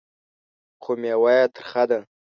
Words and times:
خو 0.81 0.91
مېوه 1.01 1.31
یې 1.37 1.45
ترخه 1.55 1.83
ده. 1.89 1.99